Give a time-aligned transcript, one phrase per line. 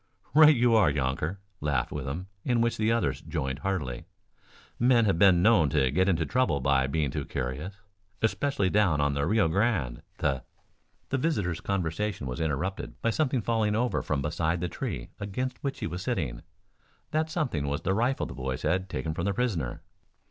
[0.33, 4.05] "Right you are, yonnker," laughed Withem, in which the others joined heartily.
[4.79, 7.75] "Men have been known to get into trouble by being too curious,
[8.19, 10.01] especially down on the Rio Grande.
[10.17, 10.43] The"
[11.11, 15.81] The visitor's conversation was interrupted by something falling over from beside the tree against which
[15.81, 16.41] he was sitting.
[17.11, 19.83] That something was the rifle the boys had taken from the prisoner.